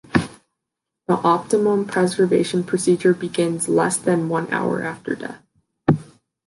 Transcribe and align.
The 1.05 1.13
optimum 1.13 1.85
preservation 1.85 2.63
procedure 2.63 3.13
begins 3.13 3.69
less 3.69 3.97
than 3.97 4.29
one 4.29 4.51
hour 4.51 4.81
after 4.81 5.13
death. 5.13 5.43